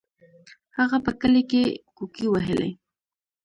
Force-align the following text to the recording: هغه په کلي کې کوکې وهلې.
هغه 0.77 0.97
په 1.05 1.11
کلي 1.21 1.43
کې 1.51 1.63
کوکې 1.97 2.25
وهلې. 2.29 2.69